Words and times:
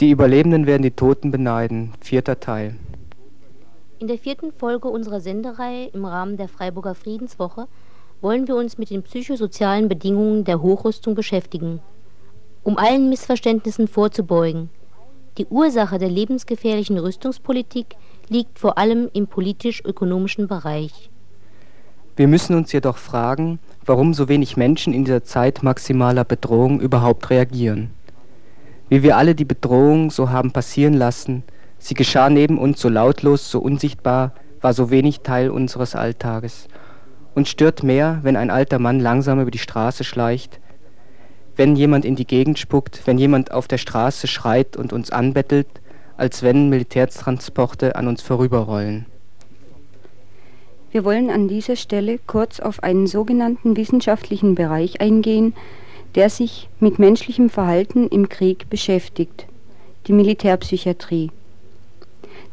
Die 0.00 0.12
Überlebenden 0.12 0.66
werden 0.66 0.82
die 0.82 0.92
Toten 0.92 1.30
beneiden. 1.30 1.92
Vierter 2.00 2.40
Teil. 2.40 2.74
In 3.98 4.08
der 4.08 4.16
vierten 4.16 4.50
Folge 4.50 4.88
unserer 4.88 5.20
Sendereihe 5.20 5.88
im 5.88 6.06
Rahmen 6.06 6.38
der 6.38 6.48
Freiburger 6.48 6.94
Friedenswoche 6.94 7.68
wollen 8.22 8.48
wir 8.48 8.56
uns 8.56 8.78
mit 8.78 8.88
den 8.88 9.02
psychosozialen 9.02 9.90
Bedingungen 9.90 10.44
der 10.44 10.62
Hochrüstung 10.62 11.14
beschäftigen, 11.14 11.80
um 12.62 12.78
allen 12.78 13.10
Missverständnissen 13.10 13.88
vorzubeugen. 13.88 14.70
Die 15.36 15.44
Ursache 15.46 15.98
der 15.98 16.08
lebensgefährlichen 16.08 16.96
Rüstungspolitik 16.96 17.96
liegt 18.30 18.58
vor 18.58 18.78
allem 18.78 19.10
im 19.12 19.26
politisch-ökonomischen 19.26 20.48
Bereich. 20.48 21.10
Wir 22.16 22.26
müssen 22.26 22.56
uns 22.56 22.72
jedoch 22.72 22.96
fragen, 22.96 23.58
warum 23.84 24.14
so 24.14 24.30
wenig 24.30 24.56
Menschen 24.56 24.94
in 24.94 25.04
dieser 25.04 25.24
Zeit 25.24 25.62
maximaler 25.62 26.24
Bedrohung 26.24 26.80
überhaupt 26.80 27.28
reagieren. 27.28 27.90
Wie 28.90 29.04
wir 29.04 29.16
alle 29.16 29.36
die 29.36 29.44
Bedrohung 29.44 30.10
so 30.10 30.30
haben 30.30 30.50
passieren 30.50 30.94
lassen, 30.94 31.44
sie 31.78 31.94
geschah 31.94 32.28
neben 32.28 32.58
uns 32.58 32.80
so 32.80 32.88
lautlos, 32.88 33.48
so 33.48 33.60
unsichtbar, 33.60 34.32
war 34.60 34.74
so 34.74 34.90
wenig 34.90 35.20
Teil 35.20 35.50
unseres 35.50 35.94
Alltages. 35.94 36.66
Uns 37.36 37.48
stört 37.48 37.84
mehr, 37.84 38.18
wenn 38.24 38.36
ein 38.36 38.50
alter 38.50 38.80
Mann 38.80 38.98
langsam 38.98 39.40
über 39.40 39.52
die 39.52 39.58
Straße 39.58 40.02
schleicht, 40.02 40.58
wenn 41.54 41.76
jemand 41.76 42.04
in 42.04 42.16
die 42.16 42.26
Gegend 42.26 42.58
spuckt, 42.58 43.02
wenn 43.06 43.16
jemand 43.16 43.52
auf 43.52 43.68
der 43.68 43.78
Straße 43.78 44.26
schreit 44.26 44.76
und 44.76 44.92
uns 44.92 45.12
anbettelt, 45.12 45.68
als 46.16 46.42
wenn 46.42 46.68
Militärtransporte 46.68 47.94
an 47.94 48.08
uns 48.08 48.22
vorüberrollen. 48.22 49.06
Wir 50.90 51.04
wollen 51.04 51.30
an 51.30 51.46
dieser 51.46 51.76
Stelle 51.76 52.18
kurz 52.26 52.58
auf 52.58 52.82
einen 52.82 53.06
sogenannten 53.06 53.76
wissenschaftlichen 53.76 54.56
Bereich 54.56 55.00
eingehen, 55.00 55.54
der 56.14 56.30
sich 56.30 56.68
mit 56.80 56.98
menschlichem 56.98 57.50
Verhalten 57.50 58.08
im 58.08 58.28
Krieg 58.28 58.68
beschäftigt, 58.68 59.46
die 60.06 60.12
Militärpsychiatrie. 60.12 61.30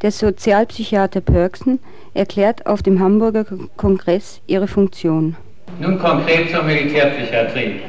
Der 0.02 0.12
Sozialpsychiater 0.12 1.20
Pörksen 1.20 1.80
erklärt 2.14 2.66
auf 2.66 2.82
dem 2.82 3.00
Hamburger 3.00 3.44
Kongress 3.76 4.40
ihre 4.46 4.68
Funktion. 4.68 5.36
Nun 5.80 5.98
konkret 5.98 6.50
zur 6.50 6.62
Militärpsychiatrie. 6.62 7.80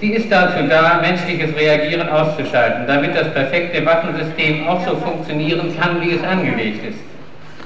Sie 0.00 0.10
ist 0.10 0.30
dazu 0.30 0.68
da, 0.68 1.00
menschliches 1.00 1.54
Reagieren 1.56 2.08
auszuschalten, 2.08 2.86
damit 2.86 3.16
das 3.16 3.32
perfekte 3.32 3.84
Waffensystem 3.84 4.66
auch 4.68 4.84
so 4.86 4.96
funktionieren 4.96 5.74
kann, 5.78 6.00
wie 6.00 6.14
es 6.14 6.22
angelegt 6.22 6.84
ist 6.84 6.98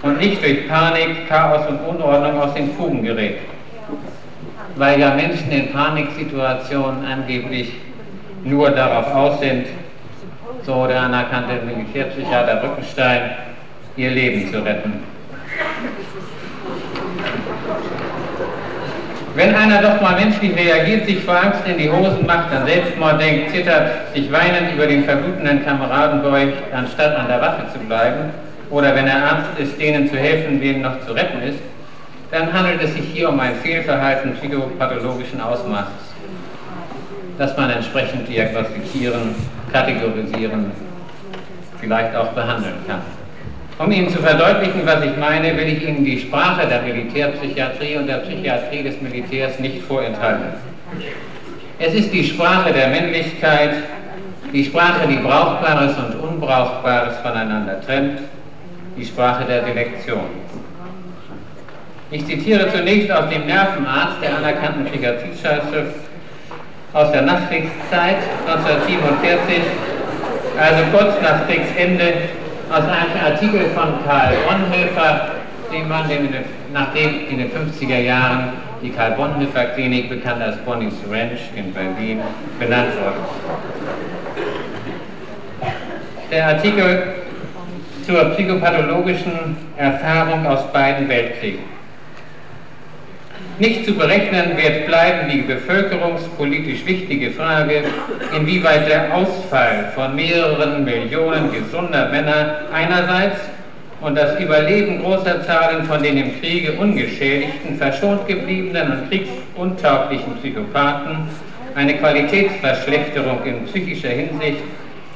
und 0.03 0.19
nicht 0.19 0.43
durch 0.43 0.69
Panik, 0.69 1.29
Chaos 1.29 1.67
und 1.69 1.81
Unordnung 1.81 2.41
aus 2.41 2.55
den 2.55 2.71
Fugen 2.73 3.03
gerät 3.03 3.39
weil 4.79 5.01
ja 5.01 5.15
Menschen 5.15 5.51
in 5.51 5.73
Paniksituationen 5.73 7.05
angeblich 7.05 7.73
nur 8.45 8.71
darauf 8.71 9.13
aus 9.13 9.41
sind, 9.41 9.67
so 10.65 10.87
der 10.87 11.01
anerkannte 11.03 11.55
Militärpsychiater 11.67 12.63
Rückenstein, 12.63 13.31
ihr 13.97 14.11
Leben 14.11 14.51
zu 14.53 14.65
retten. 14.65 15.03
Wenn 19.35 19.55
einer 19.55 19.83
doch 19.83 20.01
mal 20.01 20.17
menschlich 20.17 20.57
reagiert, 20.57 21.07
sich 21.07 21.21
vor 21.21 21.37
Angst 21.37 21.63
in 21.67 21.79
die 21.79 21.91
Hosen 21.91 22.27
macht, 22.27 22.53
an 22.53 22.67
Selbstmord 22.67 23.21
denkt, 23.21 23.51
zittert, 23.51 24.15
sich 24.15 24.31
weinend 24.33 24.75
über 24.75 24.87
den 24.87 25.05
verblutenden 25.05 25.65
Kameraden 25.65 26.23
beugt, 26.23 26.73
anstatt 26.73 27.17
an 27.17 27.29
der 27.29 27.41
Waffe 27.41 27.73
zu 27.73 27.79
bleiben, 27.81 28.31
oder 28.71 28.95
wenn 28.95 29.07
er 29.07 29.25
Arzt 29.25 29.59
ist, 29.59 29.81
denen 29.81 30.09
zu 30.09 30.17
helfen, 30.17 30.61
denen 30.61 30.83
noch 30.83 31.01
zu 31.07 31.13
retten 31.13 31.41
ist, 31.43 31.59
dann 32.31 32.53
handelt 32.53 32.83
es 32.83 32.95
sich 32.95 33.05
hier 33.13 33.29
um 33.31 33.41
ein 33.41 33.55
Fehlverhalten 33.57 34.35
psychopathologischen 34.35 35.41
Ausmaßes, 35.41 36.13
das 37.39 37.57
man 37.57 37.71
entsprechend 37.71 38.29
diagnostizieren, 38.29 39.35
kategorisieren, 39.73 40.71
vielleicht 41.81 42.15
auch 42.15 42.29
behandeln 42.29 42.77
kann. 42.87 43.01
Um 43.79 43.93
Ihnen 43.93 44.09
zu 44.09 44.19
verdeutlichen, 44.19 44.85
was 44.85 45.05
ich 45.05 45.17
meine, 45.17 45.57
will 45.57 45.69
ich 45.69 45.87
Ihnen 45.87 46.05
die 46.05 46.19
Sprache 46.19 46.67
der 46.67 46.83
Militärpsychiatrie 46.83 47.97
und 47.97 48.09
der 48.09 48.19
Psychiatrie 48.19 48.83
des 48.83 49.01
Militärs 49.01 49.59
nicht 49.61 49.83
vorenthalten. 49.83 50.47
Es 51.79 51.95
ist 51.95 52.13
die 52.13 52.25
Sprache 52.25 52.73
der 52.73 52.89
Männlichkeit, 52.89 53.71
die 54.53 54.65
Sprache, 54.65 55.07
die 55.07 55.19
Brauchbares 55.19 55.97
und 55.97 56.19
Unbrauchbares 56.19 57.19
voneinander 57.19 57.81
trennt, 57.81 58.19
die 58.97 59.05
Sprache 59.05 59.45
der 59.45 59.65
Selektion. 59.65 60.27
Ich 62.11 62.25
zitiere 62.25 62.73
zunächst 62.73 63.11
aus 63.11 63.29
dem 63.29 63.45
Nervenarzt 63.45 64.23
der 64.23 64.39
anerkannten 64.39 64.87
Psychiatriezeitschrift 64.87 65.95
aus 66.95 67.13
der 67.13 67.21
Nachkriegszeit 67.21 68.17
1947, 68.47 69.59
also 70.59 70.85
kurz 70.91 71.21
nach 71.21 71.47
Kriegsende, 71.47 72.15
aus 72.71 72.85
einem 72.85 73.25
Artikel 73.25 73.67
von 73.75 74.03
Karl 74.07 74.35
Bonhoeffer, 74.47 75.33
den 75.71 75.87
man 75.87 76.09
in 76.11 76.29
nachdem 76.73 77.29
in 77.29 77.39
den 77.39 77.51
50er 77.51 77.99
Jahren 77.99 78.53
die 78.83 78.89
Karl 78.89 79.13
Bonhoeffer 79.13 79.67
Klinik, 79.75 80.09
bekannt 80.09 80.43
als 80.43 80.57
Bonnie's 80.65 80.95
Ranch 81.11 81.51
in 81.57 81.75
Berlin, 81.75 82.21
benannt 82.59 82.93
wurde. 83.03 83.17
Der 86.31 86.47
Artikel 86.47 87.15
zur 88.07 88.25
psychopathologischen 88.31 89.57
Erfahrung 89.77 90.47
aus 90.47 90.73
beiden 90.73 91.07
Weltkriegen. 91.07 91.78
Nicht 93.59 93.85
zu 93.85 93.95
berechnen 93.95 94.57
wird 94.57 94.87
bleiben 94.87 95.29
die 95.29 95.43
bevölkerungspolitisch 95.43 96.87
wichtige 96.87 97.33
Frage, 97.33 97.83
inwieweit 98.37 98.89
der 98.89 99.13
Ausfall 99.13 99.91
von 99.97 100.15
mehreren 100.15 100.85
Millionen 100.85 101.51
gesunder 101.51 102.09
Männer 102.09 102.61
einerseits 102.73 103.41
und 104.01 104.17
das 104.17 104.39
Überleben 104.39 105.03
großer 105.03 105.45
Zahlen 105.45 105.83
von 105.87 106.01
den 106.01 106.19
im 106.19 106.41
Kriege 106.41 106.75
ungeschädigten, 106.75 107.77
verschont 107.77 108.29
gebliebenen 108.29 108.93
und 108.93 109.09
kriegsuntauglichen 109.11 110.37
Psychopathen 110.37 111.29
eine 111.75 111.95
Qualitätsverschlechterung 111.95 113.45
in 113.45 113.65
psychischer 113.65 114.11
Hinsicht 114.11 114.63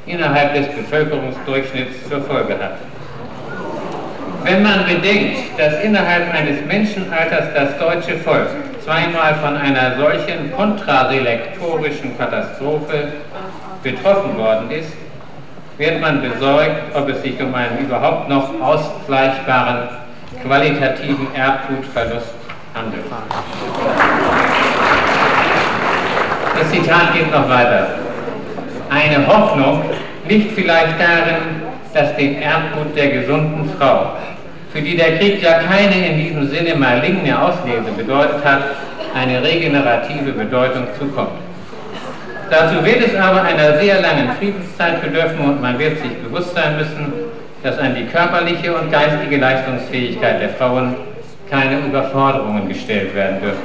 innerhalb 0.07 0.55
des 0.55 0.67
Bevölkerungsdurchschnitts 0.67 2.09
zur 2.09 2.23
Folge 2.23 2.59
hat. 2.59 2.92
Wenn 4.45 4.63
man 4.63 4.85
bedenkt, 4.87 5.59
dass 5.59 5.81
innerhalb 5.83 6.35
eines 6.35 6.65
Menschenalters 6.67 7.47
das 7.55 7.79
deutsche 7.79 8.19
Volk 8.19 8.49
zweimal 8.85 9.35
von 9.37 9.57
einer 9.57 9.97
solchen 9.97 10.53
kontraselektorischen 10.57 12.19
Katastrophe 12.19 13.13
betroffen 13.85 14.37
worden 14.37 14.71
ist, 14.71 14.93
wird 15.79 16.01
man 16.01 16.21
besorgt, 16.23 16.95
ob 16.95 17.09
es 17.09 17.23
sich 17.23 17.41
um 17.41 17.55
einen 17.55 17.79
überhaupt 17.79 18.29
noch 18.29 18.51
ausgleichbaren 18.61 19.89
qualitativen 20.43 21.29
Erbgutverlust 21.35 22.35
handelt. 22.75 23.05
Das 26.59 26.71
Zitat 26.71 27.15
geht 27.15 27.31
noch 27.31 27.49
weiter. 27.49 27.87
Eine 28.91 29.27
Hoffnung 29.27 29.85
liegt 30.29 30.53
vielleicht 30.55 31.01
darin, 31.01 31.63
dass 31.95 32.17
dem 32.17 32.41
Erbgut 32.41 32.97
der 32.97 33.09
gesunden 33.09 33.71
Frau 33.79 34.13
für 34.73 34.81
die 34.81 34.97
der 34.97 35.19
Krieg 35.19 35.43
ja 35.43 35.61
keine 35.61 36.09
in 36.09 36.17
diesem 36.17 36.49
Sinne 36.49 36.75
maligne 36.75 37.41
Auslese 37.41 37.93
bedeutet 37.97 38.43
hat, 38.45 38.63
eine 39.15 39.43
regenerative 39.43 40.33
Bedeutung 40.33 40.87
zukommt. 40.99 41.39
Dazu 42.51 42.85
wird 42.85 43.07
es 43.07 43.15
aber 43.15 43.43
einer 43.43 43.79
sehr 43.79 44.01
langen 44.01 44.31
Friedenszeit 44.39 45.03
bedürfen 45.03 45.41
und 45.41 45.61
man 45.61 45.79
wird 45.79 45.99
sich 46.01 46.13
bewusst 46.23 46.55
sein 46.55 46.77
müssen, 46.77 47.13
dass 47.63 47.79
an 47.79 47.95
die 47.95 48.07
körperliche 48.07 48.75
und 48.75 48.91
geistige 48.91 49.37
Leistungsfähigkeit 49.37 50.41
der 50.41 50.51
Frauen 50.51 50.95
keine 51.51 51.79
Überforderungen 51.81 52.69
gestellt 52.69 53.15
werden 53.15 53.41
dürfen, 53.41 53.63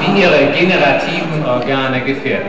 die 0.00 0.22
ihre 0.22 0.46
generativen 0.58 1.44
Organe 1.46 2.00
gefährden. 2.00 2.48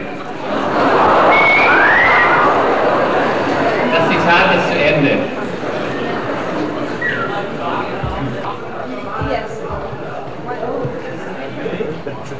Das 3.93 4.09
Zitat 4.09 4.55
ist 4.55 4.71
zu 4.71 4.95
Ende. 4.95 5.37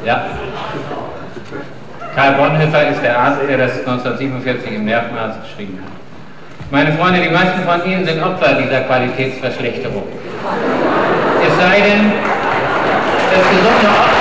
Ja. 0.08 0.26
Karl 2.18 2.32
Bonhoeffer 2.32 2.88
ist 2.88 3.00
der 3.00 3.16
Arzt, 3.16 3.42
der 3.48 3.58
das 3.58 3.78
1947 3.78 4.72
im 4.74 4.86
Nervenarzt 4.86 5.40
geschrieben 5.40 5.78
hat. 5.80 5.92
Meine 6.72 6.92
Freunde, 6.94 7.20
die 7.20 7.28
meisten 7.28 7.62
von 7.62 7.88
Ihnen 7.88 8.04
sind 8.04 8.20
Opfer 8.20 8.54
dieser 8.54 8.80
Qualitätsverschlechterung. 8.80 10.02
Es 11.46 11.56
sei 11.56 11.80
denn, 11.80 12.12
das 13.30 13.48
gesunde 13.48 13.86
Opfer 13.86 14.18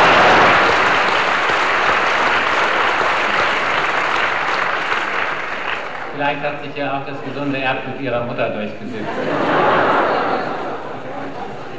Vielleicht 6.13 6.41
hat 6.43 6.63
sich 6.63 6.75
ja 6.75 6.99
auch 6.99 7.05
das 7.07 7.17
gesunde 7.25 7.57
Erbgut 7.57 7.99
Ihrer 7.99 8.23
Mutter 8.25 8.49
durchgesetzt. 8.49 9.09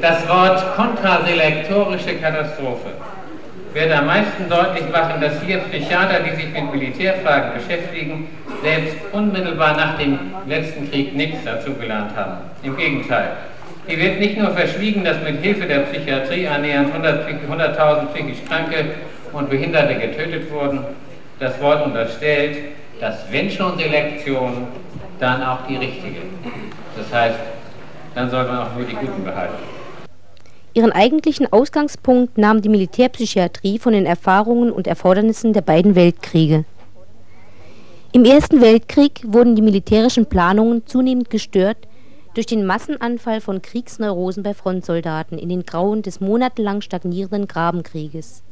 Das 0.03 0.29
Wort 0.29 0.75
kontraselektorische 0.75 2.17
Katastrophe 2.17 2.91
wird 3.75 3.93
am 3.93 4.06
meisten 4.06 4.49
deutlich 4.49 4.88
machen, 4.91 5.20
dass 5.20 5.43
hier 5.43 5.59
Psychiater, 5.59 6.20
die 6.20 6.37
sich 6.37 6.53
mit 6.53 6.73
Militärfragen 6.73 7.53
beschäftigen, 7.55 8.29
selbst 8.62 8.97
unmittelbar 9.12 9.76
nach 9.76 9.99
dem 9.99 10.19
letzten 10.47 10.91
Krieg 10.91 11.15
nichts 11.15 11.44
dazugelernt 11.44 12.17
haben. 12.17 12.38
Im 12.62 12.76
Gegenteil. 12.76 13.32
Hier 13.87 13.99
wird 13.99 14.19
nicht 14.19 14.38
nur 14.38 14.50
verschwiegen, 14.50 15.05
dass 15.05 15.20
mit 15.23 15.41
Hilfe 15.43 15.67
der 15.67 15.81
Psychiatrie 15.81 16.47
annähernd 16.47 16.93
100.000 16.94 18.06
psychisch 18.12 18.44
Kranke 18.47 18.85
und 19.32 19.49
Behinderte 19.49 19.94
getötet 19.94 20.50
wurden. 20.50 20.81
Das 21.38 21.61
Wort 21.61 21.87
unterstellt, 21.87 22.59
dass 23.00 23.31
wenn 23.31 23.50
schon 23.50 23.79
Selektion, 23.79 24.69
dann 25.20 25.43
auch 25.43 25.67
die 25.69 25.76
richtige. 25.76 26.20
Das 26.97 27.12
heißt, 27.12 27.38
dann 28.15 28.31
soll 28.31 28.44
man 28.44 28.59
auch 28.59 28.75
nur 28.76 28.85
die 28.85 28.94
Guten 28.94 29.25
behalten. 29.25 29.78
Ihren 30.75 30.93
eigentlichen 30.93 31.53
Ausgangspunkt 31.53 32.38
nahm 32.38 32.62
die 32.62 32.69
Militärpsychiatrie 32.69 33.79
von 33.79 33.93
den 33.93 34.06
Erfahrungen 34.06 34.70
und 34.70 34.87
Erfordernissen 34.87 35.53
der 35.53 35.62
beiden 35.62 35.94
Weltkriege. 35.94 36.65
Im 38.12 38.25
Ersten 38.25 38.61
Weltkrieg 38.61 39.20
wurden 39.26 39.55
die 39.55 39.62
militärischen 39.62 40.26
Planungen 40.26 40.87
zunehmend 40.87 41.31
gestört 41.31 41.88
durch 42.35 42.47
den 42.47 42.65
Massenanfall 42.65 43.41
von 43.41 43.62
Kriegsneurosen 43.62 44.43
bei 44.43 44.55
Frontsoldaten 44.55 45.38
in 45.38 45.49
den 45.49 45.65
Grauen 45.65 46.03
des 46.03 46.20
monatelang 46.20 46.81
stagnierenden 46.81 47.49
Grabenkrieges. 47.49 48.43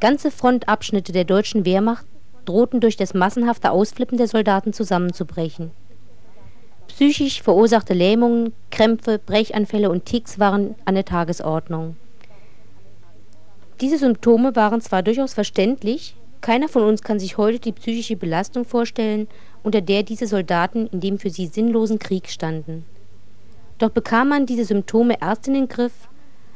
Ganze 0.00 0.30
Frontabschnitte 0.30 1.12
der 1.12 1.24
deutschen 1.24 1.64
Wehrmacht 1.64 2.06
drohten 2.44 2.80
durch 2.80 2.96
das 2.96 3.14
massenhafte 3.14 3.70
Ausflippen 3.70 4.16
der 4.16 4.28
Soldaten 4.28 4.72
zusammenzubrechen. 4.72 5.70
Psychisch 6.88 7.42
verursachte 7.42 7.94
Lähmungen, 7.94 8.52
Krämpfe, 8.70 9.20
Brechanfälle 9.24 9.88
und 9.88 10.04
Ticks 10.04 10.38
waren 10.38 10.74
an 10.84 10.94
der 10.94 11.04
Tagesordnung. 11.04 11.96
Diese 13.80 13.98
Symptome 13.98 14.56
waren 14.56 14.80
zwar 14.80 15.04
durchaus 15.04 15.34
verständlich, 15.34 16.16
keiner 16.40 16.68
von 16.68 16.82
uns 16.82 17.02
kann 17.02 17.20
sich 17.20 17.36
heute 17.36 17.58
die 17.58 17.72
psychische 17.72 18.16
Belastung 18.16 18.64
vorstellen, 18.64 19.28
unter 19.62 19.80
der 19.80 20.02
diese 20.02 20.26
Soldaten 20.26 20.88
in 20.88 21.00
dem 21.00 21.18
für 21.18 21.30
sie 21.30 21.46
sinnlosen 21.46 21.98
Krieg 21.98 22.28
standen. 22.28 22.84
Doch 23.78 23.90
bekam 23.90 24.28
man 24.28 24.46
diese 24.46 24.64
Symptome 24.64 25.16
erst 25.20 25.46
in 25.46 25.54
den 25.54 25.68
Griff, 25.68 26.08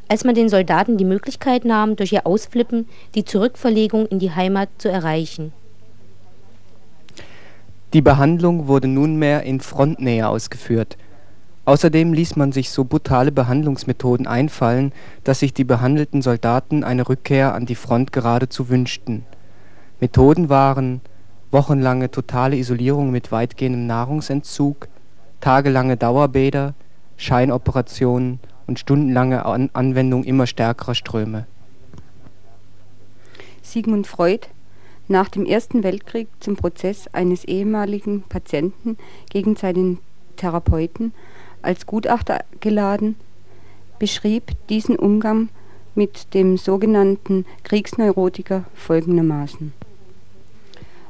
als 0.09 0.25
man 0.25 0.35
den 0.35 0.49
Soldaten 0.49 0.97
die 0.99 1.05
Möglichkeit 1.05 1.65
nahm, 1.65 1.97
durch 1.97 2.13
ihr 2.13 2.27
Ausflippen 2.27 2.89
die 3.15 3.25
Zurückverlegung 3.25 4.07
in 4.07 4.19
die 4.19 4.33
Heimat 4.33 4.69
zu 4.79 4.89
erreichen. 4.89 5.53
Die 7.93 8.01
Behandlung 8.01 8.69
wurde 8.69 8.89
nunmehr 8.89 9.43
in 9.43 9.61
Frontnähe 9.61 10.27
ausgeführt. 10.27 10.97
Außerdem 11.67 12.15
ließ 12.15 12.37
man 12.37 12.51
sich 12.51 12.71
so 12.71 12.85
brutale 12.85 13.31
Behandlungsmethoden 13.31 14.27
einfallen, 14.27 14.93
dass 15.25 15.41
sich 15.41 15.53
die 15.53 15.65
behandelten 15.65 16.23
Soldaten 16.23 16.85
eine 16.85 17.07
Rückkehr 17.07 17.55
an 17.55 17.67
die 17.67 17.75
Front 17.75 18.11
geradezu 18.11 18.71
wünschten. 18.71 19.25
Methoden 20.01 20.49
waren 20.49 21.03
wochenlange 21.51 22.11
totale 22.11 22.57
Isolierung 22.57 23.11
mit 23.11 23.31
weitgehendem 23.31 23.87
Nahrungsentzug, 23.87 24.89
tagelange 25.41 25.99
Dauerbäder, 25.99 26.73
Scheinoperationen 27.19 28.41
und 28.67 28.79
stundenlange 28.79 29.45
Anwendung 29.45 30.25
immer 30.25 30.47
stärkerer 30.47 30.95
Ströme. 30.95 31.47
Sigmund 33.61 34.07
Freud 34.07 34.49
nach 35.13 35.29
dem 35.29 35.47
Ersten 35.47 35.85
Weltkrieg 35.85 36.27
zum 36.41 36.57
Prozess 36.57 37.07
eines 37.13 37.45
ehemaligen 37.45 38.23
Patienten 38.23 38.99
gegen 39.31 39.55
seinen 39.55 39.99
Therapeuten 40.37 41.13
als 41.63 41.87
Gutachter 41.87 42.45
geladen, 42.59 43.15
beschrieb 44.01 44.51
diesen 44.69 44.97
Umgang 44.97 45.51
mit 45.95 46.35
dem 46.35 46.57
sogenannten 46.57 47.47
Kriegsneurotiker 47.63 48.65
folgendermaßen. 48.75 49.73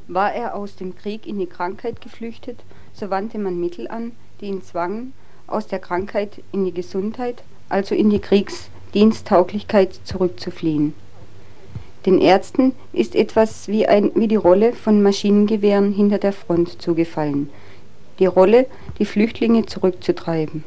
War 0.09 0.35
er 0.35 0.55
aus 0.55 0.77
dem 0.77 0.95
Krieg 0.95 1.27
in 1.27 1.39
die 1.39 1.47
Krankheit 1.47 2.03
geflüchtet, 2.03 2.65
so 2.93 3.09
wandte 3.09 3.39
man 3.39 3.59
Mittel 3.59 3.89
an, 3.89 4.13
die 4.41 4.47
ihn 4.47 4.63
zwangen, 4.63 5.15
aus 5.47 5.69
der 5.69 5.79
Krankheit 5.79 6.43
in 6.51 6.65
die 6.65 6.75
Gesundheit, 6.75 7.43
also 7.69 7.95
in 7.95 8.11
die 8.11 8.19
Kriegsdiensttauglichkeit 8.19 10.01
zurückzufliehen. 10.05 10.95
Den 12.05 12.21
Ärzten 12.21 12.73
ist 12.93 13.15
etwas 13.15 13.69
wie, 13.69 13.87
ein, 13.87 14.11
wie 14.17 14.27
die 14.27 14.37
Rolle 14.37 14.73
von 14.73 15.03
Maschinengewehren 15.03 15.93
hinter 15.93 16.19
der 16.19 16.33
Front 16.33 16.83
zugefallen. 16.83 17.49
Die 18.19 18.27
Rolle, 18.27 18.67
die 18.99 19.05
Flüchtlinge 19.05 19.67
zurückzutreiben. 19.67 20.65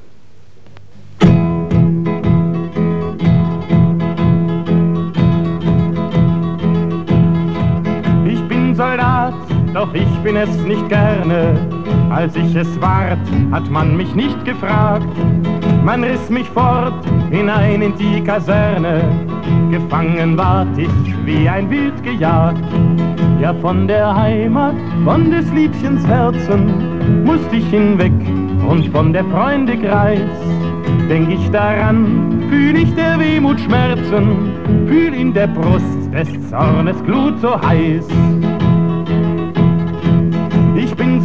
Ich 8.28 8.48
bin 8.48 8.74
Soldat, 8.76 9.34
doch 9.74 9.94
ich 9.94 10.18
bin 10.24 10.38
es 10.38 10.56
nicht 10.60 10.88
gerne. 10.88 11.75
Als 12.10 12.36
ich 12.36 12.56
es 12.56 12.82
ward, 12.82 13.20
hat 13.52 13.70
man 13.70 13.98
mich 13.98 14.14
nicht 14.16 14.46
gefragt. 14.46 15.08
Man 15.84 16.04
riss 16.04 16.30
mich 16.30 16.48
fort 16.50 17.06
hinein 17.30 17.82
in 17.82 17.96
die 17.98 18.22
Kaserne. 18.22 19.04
Gefangen 19.72 20.38
ward 20.38 20.78
ich 20.78 20.90
wie 21.26 21.48
ein 21.48 21.70
Wild 21.70 22.02
gejagt. 22.04 22.64
Ja, 23.42 23.54
von 23.54 23.88
der 23.88 24.16
Heimat, 24.16 24.76
von 25.04 25.30
des 25.30 25.52
Liebchens 25.52 26.06
Herzen, 26.08 27.24
musste 27.26 27.58
ich 27.58 27.68
hinweg 27.70 28.14
und 28.68 28.88
von 28.90 29.12
der 29.12 29.26
Freunde 29.26 29.78
Kreis. 29.78 30.20
Denk 31.10 31.30
ich 31.30 31.50
daran, 31.52 32.44
fühl 32.50 32.78
ich 32.78 32.94
der 32.96 33.20
Wehmut 33.20 33.60
Schmerzen, 33.60 34.52
fühl 34.88 35.14
in 35.14 35.34
der 35.34 35.48
Brust 35.48 36.12
des 36.14 36.50
Zornes 36.50 37.04
Glut 37.04 37.40
so 37.42 37.62
heiß. 37.62 38.08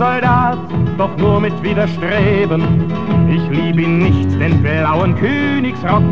Soldat, 0.00 0.56
doch 0.97 1.14
nur 1.19 1.41
mit 1.41 1.62
Widerstreben. 1.62 2.91
Ich 3.29 3.47
lieb 3.50 3.79
ihn 3.79 3.99
nicht, 3.99 4.41
den 4.41 4.62
blauen 4.62 5.14
Königsrock. 5.14 6.02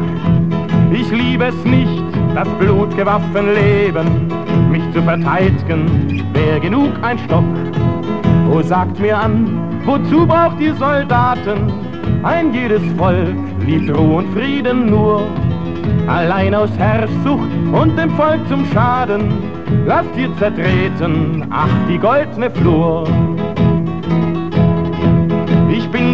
Ich 0.93 1.11
liebe 1.11 1.47
es 1.47 1.65
nicht, 1.65 2.05
das 2.35 2.47
blutge 2.59 3.07
Waffenleben. 3.07 4.29
Mich 4.71 4.83
zu 4.93 5.01
verteidigen, 5.03 6.23
wär 6.35 6.61
genug 6.61 6.91
ein 7.01 7.19
Stock. 7.21 7.45
Oh, 8.53 8.61
sagt 8.61 9.01
mir 9.01 9.17
an, 9.17 9.81
wozu 9.87 10.27
braucht 10.27 10.61
ihr 10.61 10.75
Soldaten? 10.75 11.73
Ein 12.25 12.53
jedes 12.53 12.83
Volk 12.99 13.39
liebt 13.65 13.97
Ruhe 13.97 14.17
und 14.17 14.35
Frieden 14.35 14.91
nur. 14.91 15.23
Allein 16.07 16.55
aus 16.55 16.71
Herrschsucht 16.77 17.49
und 17.73 17.97
dem 17.97 18.11
Volk 18.11 18.47
zum 18.49 18.67
Schaden, 18.67 19.33
lasst 19.87 20.15
ihr 20.15 20.29
zertreten, 20.37 21.47
ach 21.49 21.71
die 21.89 21.97
goldene 21.97 22.51
Flur. 22.51 23.07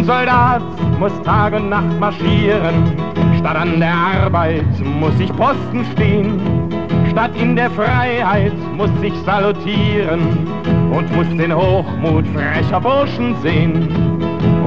Soldat, 0.05 0.61
muss 0.99 1.19
Tag 1.23 1.53
und 1.53 1.69
Nacht 1.69 1.99
marschieren, 1.99 2.75
statt 3.39 3.55
an 3.55 3.79
der 3.79 3.91
Arbeit 3.91 4.63
muss 4.99 5.19
ich 5.19 5.35
Posten 5.35 5.83
stehen, 5.93 6.39
statt 7.09 7.31
in 7.41 7.55
der 7.55 7.71
Freiheit 7.71 8.53
muss 8.77 8.91
ich 9.01 9.15
salutieren 9.25 10.21
und 10.91 11.15
muss 11.15 11.27
den 11.35 11.55
Hochmut 11.55 12.27
frecher 12.27 12.79
Burschen 12.79 13.35
sehen. 13.41 13.89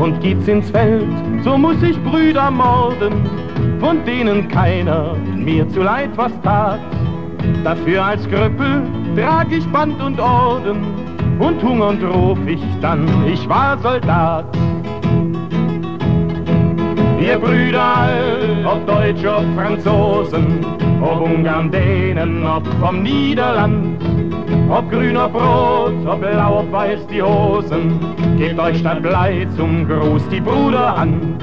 Und 0.02 0.20
geht's 0.20 0.48
ins 0.48 0.70
Feld, 0.70 1.06
so 1.44 1.56
muss 1.56 1.80
ich 1.84 1.96
Brüder 2.02 2.50
morden, 2.50 3.12
von 3.78 4.04
denen 4.04 4.48
keiner 4.48 5.14
mir 5.36 5.68
zu 5.68 5.82
leid 5.82 6.10
was 6.16 6.32
tat. 6.42 6.80
Dafür 7.62 8.04
als 8.04 8.28
Krüppel 8.28 8.82
trag 9.14 9.52
ich 9.52 9.64
Band 9.68 10.00
und 10.02 10.18
Orden 10.18 10.84
und 11.38 11.62
hungernd 11.62 12.02
ruf 12.02 12.38
ich 12.44 12.62
dann, 12.80 13.06
ich 13.24 13.48
war 13.48 13.78
Soldat. 13.78 14.46
Ihr 17.20 17.37
Brüder 17.38 17.82
all, 17.82 18.64
ob 18.64 18.87
Deutsch, 18.87 19.25
ob 19.26 19.44
Franzosen, 19.56 20.64
ob 21.02 21.20
Ungarn, 21.20 21.70
Dänen, 21.70 22.46
ob 22.46 22.66
vom 22.80 23.02
Niederland, 23.02 24.00
ob 24.68 24.88
grün, 24.90 25.16
ob 25.16 25.34
rot, 25.34 26.06
ob 26.06 26.20
blau, 26.20 26.60
ob 26.60 26.72
weiß 26.72 27.06
die 27.08 27.22
Hosen, 27.22 27.98
gebt 28.38 28.58
euch 28.60 28.78
statt 28.78 29.02
Blei 29.02 29.46
zum 29.56 29.87
Gruß 29.88 30.22
die 30.28 30.40
Bruder 30.40 30.96
an. 30.96 31.37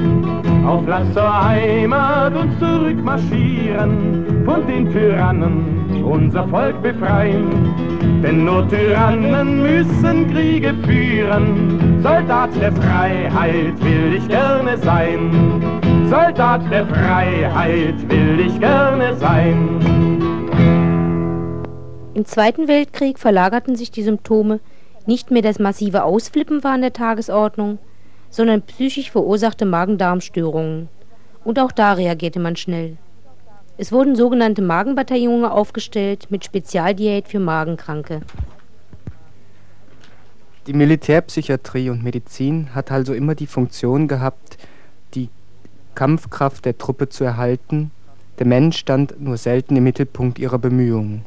Auf 0.66 0.84
Lass 0.88 1.14
zur 1.14 1.48
Heimat 1.48 2.36
und 2.36 2.58
zurückmarschieren, 2.58 4.44
von 4.46 4.66
den 4.68 4.90
Tyrannen 4.92 6.04
unser 6.04 6.48
Volk 6.48 6.82
befreien. 6.82 7.50
Denn 8.24 8.46
nur 8.46 8.68
Tyrannen 8.70 9.62
müssen 9.62 10.32
Kriege 10.32 10.74
führen, 10.86 11.85
Soldat 12.02 12.50
der 12.62 12.72
Freiheit 12.74 13.84
will 13.84 14.16
ich 14.16 14.28
gerne 14.28 14.78
sein. 14.78 15.32
Soldat 16.10 16.62
der 16.72 16.86
Freiheit 16.86 18.10
will 18.10 18.40
ich 18.40 18.60
gerne 18.60 19.16
sein. 19.16 19.82
Im 22.14 22.26
Zweiten 22.26 22.68
Weltkrieg 22.68 23.20
verlagerten 23.20 23.76
sich 23.76 23.92
die 23.92 24.04
Symptome, 24.04 24.60
nicht 25.06 25.32
mehr 25.32 25.42
das 25.42 25.60
massive 25.60 26.04
Ausflippen 26.04 26.64
war 26.64 26.74
an 26.74 26.82
der 26.82 26.94
Tagesordnung, 26.94 27.80
sondern 28.30 28.62
psychisch 28.62 29.12
verursachte 29.12 29.66
Magen-Darm-Störungen. 29.66 30.90
Und 31.44 31.60
auch 31.60 31.72
da 31.72 31.94
reagierte 31.94 32.40
man 32.40 32.56
schnell. 32.56 32.98
Es 33.78 33.92
wurden 33.92 34.16
sogenannte 34.16 34.62
Magenbataillone 34.62 35.52
aufgestellt 35.52 36.28
mit 36.30 36.46
Spezialdiät 36.46 37.28
für 37.28 37.40
Magenkranke. 37.40 38.22
Die 40.68 40.74
Militärpsychiatrie 40.74 41.92
und 41.92 42.04
Medizin 42.04 42.74
hat 42.74 42.92
also 42.92 43.14
immer 43.14 43.36
die 43.36 43.46
Funktion 43.46 44.08
gehabt, 44.08 44.58
die 45.14 45.30
Kampfkraft 45.94 46.66
der 46.66 46.80
Truppe 46.80 47.08
zu 47.08 47.24
erhalten, 47.24 47.92
der 48.40 48.48
Mensch 48.48 48.80
stand 48.80 49.22
nur 49.22 49.38
selten 49.38 49.76
im 49.76 49.84
Mittelpunkt 49.84 50.40
ihrer 50.40 50.58
Bemühungen. 50.58 51.24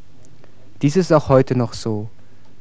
Dies 0.81 0.97
ist 0.97 1.13
auch 1.13 1.29
heute 1.29 1.57
noch 1.57 1.71
so. 1.71 2.09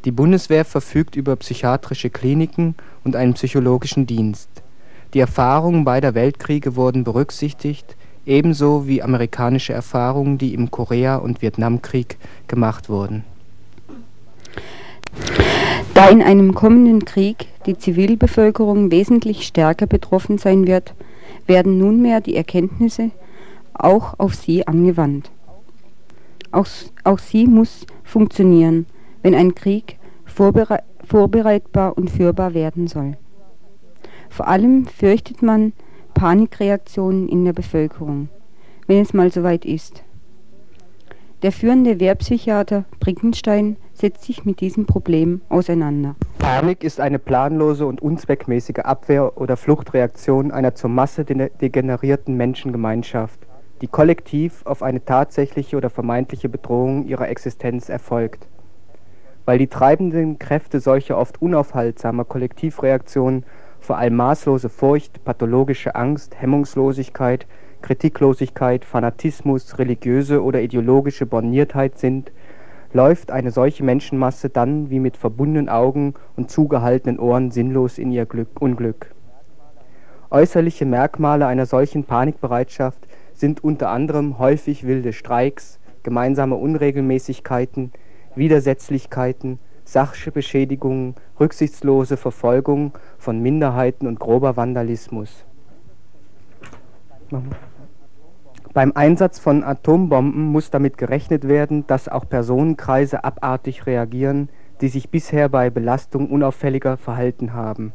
Die 0.04 0.12
Bundeswehr 0.12 0.64
verfügt 0.64 1.16
über 1.16 1.34
psychiatrische 1.34 2.10
Kliniken 2.10 2.76
und 3.02 3.16
einen 3.16 3.34
psychologischen 3.34 4.06
Dienst. 4.06 4.48
Die 5.14 5.20
Erfahrungen 5.20 5.84
beider 5.84 6.14
Weltkriege 6.14 6.76
wurden 6.76 7.02
berücksichtigt, 7.02 7.96
ebenso 8.24 8.86
wie 8.86 9.02
amerikanische 9.02 9.72
Erfahrungen, 9.72 10.38
die 10.38 10.54
im 10.54 10.70
Korea 10.70 11.16
und 11.16 11.42
Vietnamkrieg 11.42 12.18
gemacht 12.46 12.88
wurden 12.88 13.24
da 15.98 16.08
in 16.10 16.22
einem 16.22 16.54
kommenden 16.54 17.04
Krieg 17.04 17.48
die 17.66 17.76
Zivilbevölkerung 17.76 18.92
wesentlich 18.92 19.44
stärker 19.44 19.88
betroffen 19.88 20.38
sein 20.38 20.68
wird, 20.68 20.94
werden 21.48 21.76
nunmehr 21.76 22.20
die 22.20 22.36
Erkenntnisse 22.36 23.10
auch 23.74 24.14
auf 24.16 24.36
sie 24.36 24.64
angewandt. 24.64 25.32
Auch, 26.52 26.68
auch 27.02 27.18
sie 27.18 27.48
muss 27.48 27.84
funktionieren, 28.04 28.86
wenn 29.24 29.34
ein 29.34 29.56
Krieg 29.56 29.98
vorbere 30.24 30.84
vorbereitbar 31.04 31.98
und 31.98 32.10
führbar 32.10 32.54
werden 32.54 32.86
soll. 32.86 33.16
Vor 34.28 34.46
allem 34.46 34.86
fürchtet 34.86 35.42
man 35.42 35.72
Panikreaktionen 36.14 37.28
in 37.28 37.44
der 37.44 37.54
Bevölkerung, 37.54 38.28
wenn 38.86 39.02
es 39.02 39.14
mal 39.14 39.32
soweit 39.32 39.64
ist. 39.64 40.04
Der 41.42 41.50
führende 41.50 41.98
Wehrpsychiater 41.98 42.84
Brickenstein 43.00 43.78
setzt 43.98 44.24
sich 44.24 44.44
mit 44.44 44.60
diesem 44.60 44.86
Problem 44.86 45.40
auseinander. 45.48 46.14
Panik 46.38 46.84
ist 46.84 47.00
eine 47.00 47.18
planlose 47.18 47.84
und 47.86 48.00
unzweckmäßige 48.00 48.78
Abwehr- 48.78 49.36
oder 49.36 49.56
Fluchtreaktion 49.56 50.50
einer 50.52 50.74
zur 50.74 50.90
Masse 50.90 51.24
degenerierten 51.24 52.36
Menschengemeinschaft, 52.36 53.40
die 53.80 53.88
kollektiv 53.88 54.64
auf 54.64 54.82
eine 54.82 55.04
tatsächliche 55.04 55.76
oder 55.76 55.90
vermeintliche 55.90 56.48
Bedrohung 56.48 57.06
ihrer 57.06 57.28
Existenz 57.28 57.88
erfolgt. 57.88 58.46
Weil 59.44 59.58
die 59.58 59.66
treibenden 59.66 60.38
Kräfte 60.38 60.80
solcher 60.80 61.18
oft 61.18 61.40
unaufhaltsamer 61.42 62.24
Kollektivreaktionen 62.24 63.44
vor 63.80 63.98
allem 63.98 64.16
maßlose 64.16 64.68
Furcht, 64.68 65.24
pathologische 65.24 65.94
Angst, 65.94 66.40
Hemmungslosigkeit, 66.40 67.46
Kritiklosigkeit, 67.80 68.84
Fanatismus, 68.84 69.78
religiöse 69.78 70.42
oder 70.42 70.60
ideologische 70.60 71.26
Borniertheit 71.26 71.98
sind 71.98 72.32
läuft 72.92 73.30
eine 73.30 73.50
solche 73.50 73.84
Menschenmasse 73.84 74.48
dann 74.48 74.90
wie 74.90 75.00
mit 75.00 75.16
verbundenen 75.16 75.68
Augen 75.68 76.14
und 76.36 76.50
zugehaltenen 76.50 77.18
Ohren 77.18 77.50
sinnlos 77.50 77.98
in 77.98 78.12
ihr 78.12 78.26
Glück, 78.26 78.60
Unglück. 78.60 79.14
Äußerliche 80.30 80.84
Merkmale 80.84 81.46
einer 81.46 81.66
solchen 81.66 82.04
Panikbereitschaft 82.04 83.06
sind 83.34 83.62
unter 83.64 83.90
anderem 83.90 84.38
häufig 84.38 84.86
wilde 84.86 85.12
Streiks, 85.12 85.78
gemeinsame 86.02 86.56
Unregelmäßigkeiten, 86.56 87.92
Widersetzlichkeiten, 88.34 89.58
Sachbeschädigungen, 89.84 91.14
rücksichtslose 91.40 92.18
Verfolgung 92.18 92.92
von 93.16 93.40
Minderheiten 93.40 94.06
und 94.06 94.20
grober 94.20 94.56
Vandalismus. 94.56 95.44
Machen 97.30 97.50
wir. 97.50 97.77
Beim 98.78 98.92
Einsatz 98.94 99.40
von 99.40 99.64
Atombomben 99.64 100.52
muss 100.52 100.70
damit 100.70 100.98
gerechnet 100.98 101.48
werden, 101.48 101.84
dass 101.88 102.08
auch 102.08 102.28
Personenkreise 102.28 103.24
abartig 103.24 103.86
reagieren, 103.86 104.50
die 104.80 104.86
sich 104.86 105.10
bisher 105.10 105.48
bei 105.48 105.68
Belastung 105.68 106.30
unauffälliger 106.30 106.96
verhalten 106.96 107.54
haben. 107.54 107.92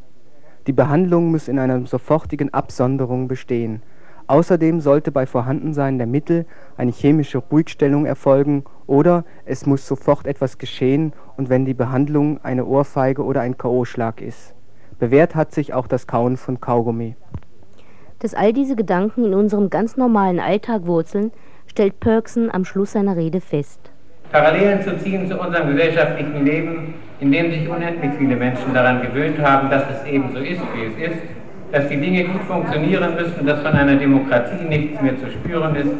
Die 0.67 0.73
Behandlung 0.73 1.31
muss 1.31 1.47
in 1.47 1.57
einer 1.57 1.85
sofortigen 1.85 2.53
Absonderung 2.53 3.29
bestehen. 3.29 3.81
Außerdem 4.27 4.81
sollte 4.81 5.13
bei 5.13 5.25
Vorhandensein 5.25 5.99
der 5.99 6.07
Mittel 6.07 6.45
eine 6.75 6.91
chemische 6.91 7.37
Ruhigstellung 7.37 8.05
erfolgen 8.05 8.65
oder 8.85 9.23
es 9.45 9.65
muss 9.65 9.87
sofort 9.87 10.27
etwas 10.27 10.57
geschehen 10.57 11.13
und 11.37 11.47
wenn 11.47 11.63
die 11.63 11.73
Behandlung 11.73 12.43
eine 12.43 12.65
Ohrfeige 12.65 13.23
oder 13.23 13.39
ein 13.39 13.57
K.O.-Schlag 13.57 14.19
ist. 14.19 14.53
Bewährt 14.99 15.33
hat 15.33 15.53
sich 15.53 15.73
auch 15.73 15.87
das 15.87 16.07
Kauen 16.07 16.35
von 16.35 16.59
Kaugummi 16.59 17.15
dass 18.23 18.33
all 18.33 18.53
diese 18.53 18.77
Gedanken 18.77 19.25
in 19.25 19.33
unserem 19.33 19.69
ganz 19.69 19.97
normalen 19.97 20.39
Alltag 20.39 20.85
wurzeln, 20.85 21.33
stellt 21.67 21.99
Perksen 21.99 22.49
am 22.49 22.63
Schluss 22.63 22.93
seiner 22.93 23.17
Rede 23.17 23.41
fest. 23.41 23.91
Parallelen 24.31 24.81
zu 24.81 24.97
ziehen 24.97 25.27
zu 25.29 25.37
unserem 25.37 25.75
gesellschaftlichen 25.75 26.45
Leben, 26.45 26.93
in 27.19 27.33
dem 27.33 27.51
sich 27.51 27.67
unendlich 27.67 28.11
viele 28.17 28.37
Menschen 28.37 28.73
daran 28.73 29.01
gewöhnt 29.01 29.39
haben, 29.39 29.69
dass 29.69 29.83
es 29.89 30.09
eben 30.09 30.31
so 30.33 30.39
ist, 30.39 30.61
wie 30.73 30.85
es 30.85 31.11
ist, 31.11 31.21
dass 31.73 31.89
die 31.89 31.97
Dinge 31.97 32.23
gut 32.23 32.43
funktionieren 32.43 33.13
müssen, 33.15 33.45
dass 33.45 33.59
von 33.59 33.73
einer 33.73 33.95
Demokratie 33.95 34.63
nichts 34.69 35.01
mehr 35.01 35.19
zu 35.19 35.29
spüren 35.29 35.75
ist, 35.75 35.91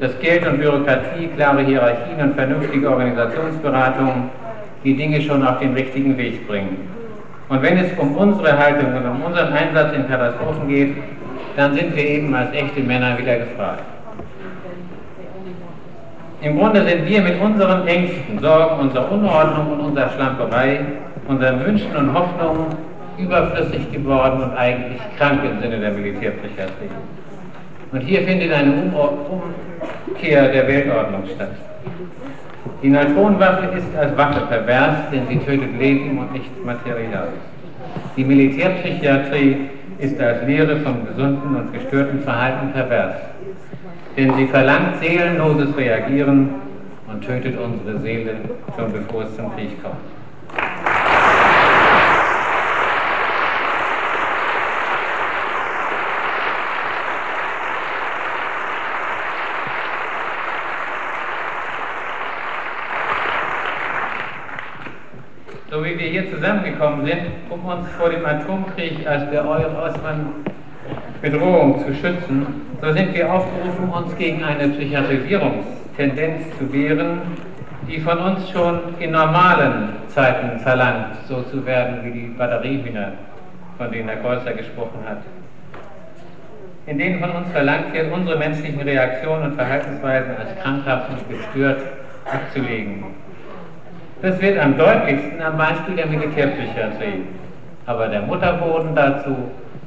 dass 0.00 0.18
Geld 0.18 0.46
und 0.48 0.58
Bürokratie, 0.58 1.28
klare 1.36 1.64
Hierarchien 1.64 2.20
und 2.20 2.34
vernünftige 2.34 2.90
Organisationsberatung 2.90 4.30
die 4.82 4.96
Dinge 4.96 5.20
schon 5.20 5.46
auf 5.46 5.60
den 5.60 5.74
richtigen 5.74 6.18
Weg 6.18 6.46
bringen. 6.48 6.88
Und 7.48 7.62
wenn 7.62 7.78
es 7.78 7.96
um 7.98 8.16
unsere 8.16 8.58
Haltung 8.58 8.94
und 8.94 9.06
um 9.08 9.22
unseren 9.22 9.52
Einsatz 9.52 9.94
in 9.94 10.08
Katastrophen 10.08 10.68
geht, 10.68 10.96
dann 11.58 11.74
sind 11.74 11.96
wir 11.96 12.04
eben 12.04 12.32
als 12.36 12.52
echte 12.54 12.80
Männer 12.80 13.18
wieder 13.18 13.36
gefragt. 13.36 13.82
Im 16.40 16.56
Grunde 16.56 16.84
sind 16.84 17.04
wir 17.04 17.20
mit 17.20 17.40
unseren 17.40 17.84
Ängsten, 17.88 18.38
Sorgen, 18.40 18.78
unserer 18.78 19.10
Unordnung 19.10 19.72
und 19.72 19.80
unserer 19.80 20.08
Schlamperei, 20.10 20.78
unseren 21.26 21.66
Wünschen 21.66 21.96
und 21.96 22.14
Hoffnungen 22.14 22.66
überflüssig 23.18 23.90
geworden 23.90 24.44
und 24.44 24.56
eigentlich 24.56 25.00
krank 25.18 25.40
im 25.42 25.60
Sinne 25.60 25.80
der 25.80 25.90
Militärpsychiatrie. 25.90 26.90
Und 27.90 28.00
hier 28.02 28.22
findet 28.22 28.52
eine 28.52 28.72
Umkehr 30.06 30.52
der 30.52 30.68
Weltordnung 30.68 31.24
statt. 31.34 31.56
Die 32.84 32.88
Neutronenwaffe 32.88 33.76
ist 33.76 33.96
als 33.98 34.16
Waffe 34.16 34.42
pervers, 34.46 35.10
denn 35.12 35.26
sie 35.28 35.38
tötet 35.38 35.76
Leben 35.76 36.18
und 36.18 36.32
nicht 36.32 36.64
Material. 36.64 37.30
Die 38.16 38.22
Militärpsychiatrie 38.22 39.56
ist 39.98 40.20
als 40.20 40.46
Lehre 40.46 40.76
vom 40.80 41.06
gesunden 41.06 41.56
und 41.56 41.72
gestörten 41.72 42.20
Verhalten 42.20 42.72
pervers. 42.72 43.14
Denn 44.16 44.34
sie 44.34 44.46
verlangt 44.46 45.00
seelenloses 45.00 45.76
Reagieren 45.76 46.50
und 47.06 47.24
tötet 47.24 47.58
unsere 47.58 47.98
Seele 48.00 48.36
schon 48.76 48.92
bevor 48.92 49.24
es 49.24 49.36
zum 49.36 49.54
Krieg 49.54 49.82
kommt. 49.82 50.17
So 65.78 65.84
wie 65.84 65.96
wir 65.96 66.08
hier 66.08 66.28
zusammengekommen 66.28 67.06
sind, 67.06 67.20
um 67.50 67.64
uns 67.64 67.88
vor 67.90 68.10
dem 68.10 68.26
Atomkrieg 68.26 69.06
als 69.06 69.30
der 69.30 69.48
äußeren 69.48 70.26
Bedrohung 71.22 71.78
zu 71.86 71.94
schützen, 71.94 72.46
so 72.82 72.92
sind 72.92 73.14
wir 73.14 73.32
aufgerufen, 73.32 73.88
uns 73.88 74.16
gegen 74.16 74.42
eine 74.42 74.70
Psychiatrisierungstendenz 74.70 76.58
zu 76.58 76.72
wehren, 76.72 77.20
die 77.86 78.00
von 78.00 78.18
uns 78.18 78.50
schon 78.50 78.80
in 78.98 79.12
normalen 79.12 79.90
Zeiten 80.08 80.58
verlangt, 80.58 81.14
so 81.28 81.42
zu 81.42 81.64
werden 81.64 82.00
wie 82.02 82.10
die 82.10 82.26
Batteriehühner, 82.36 83.12
von 83.76 83.92
denen 83.92 84.08
Herr 84.08 84.18
Kreuzer 84.18 84.54
gesprochen 84.54 84.98
hat. 85.08 85.18
In 86.86 86.98
denen 86.98 87.20
von 87.20 87.30
uns 87.30 87.52
verlangt 87.52 87.92
wird, 87.92 88.12
unsere 88.12 88.36
menschlichen 88.36 88.80
Reaktionen 88.80 89.52
und 89.52 89.54
Verhaltensweisen 89.54 90.32
als 90.38 90.60
krankhaft 90.60 91.10
und 91.10 91.28
gestört 91.28 91.82
abzulegen 92.24 93.04
das 94.22 94.40
wird 94.40 94.58
am 94.58 94.76
deutlichsten 94.76 95.40
am 95.40 95.56
Beispiel 95.56 95.96
der 95.96 96.06
Militärpsychiatrie. 96.06 97.24
Aber 97.86 98.08
der 98.08 98.22
Mutterboden 98.22 98.94
dazu 98.94 99.34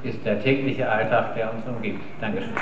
ist 0.03 0.25
der 0.25 0.41
tägliche 0.41 0.89
Alltag, 0.89 1.35
der 1.35 1.53
uns 1.53 1.63
umgibt. 1.67 2.01
Dankeschön. 2.19 2.53